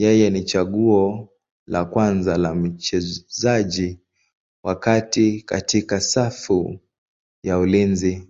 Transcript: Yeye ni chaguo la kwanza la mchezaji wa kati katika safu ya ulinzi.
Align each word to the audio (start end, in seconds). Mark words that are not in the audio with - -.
Yeye 0.00 0.26
ni 0.30 0.42
chaguo 0.44 1.28
la 1.66 1.84
kwanza 1.84 2.36
la 2.38 2.54
mchezaji 2.54 4.00
wa 4.62 4.76
kati 4.78 5.42
katika 5.42 6.00
safu 6.00 6.80
ya 7.42 7.58
ulinzi. 7.58 8.28